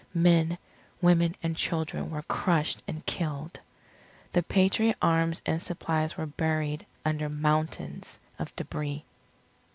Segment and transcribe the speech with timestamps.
[0.15, 0.57] Men,
[0.99, 3.59] women, and children were crushed and killed.
[4.31, 9.03] The Patriot arms and supplies were buried under mountains of débris.